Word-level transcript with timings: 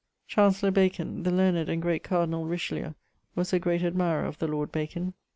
_> 0.25 0.27
Chancellor 0.27 0.71
Bacon: 0.71 1.21
The 1.21 1.29
learned 1.29 1.69
and 1.69 1.79
great 1.79 2.01
cardinal 2.03 2.47
Richelieu 2.47 2.95
was 3.35 3.53
a 3.53 3.59
great 3.59 3.83
admirer 3.83 4.25
of 4.25 4.39
the 4.39 4.47
lord 4.47 4.71
Bacon. 4.71 5.13